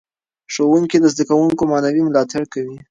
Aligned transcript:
ښوونکي 0.53 0.97
له 1.03 1.07
زده 1.13 1.23
کوونکو 1.29 1.63
معنوي 1.71 2.01
ملاتړ 2.07 2.41
کوي. 2.53 2.77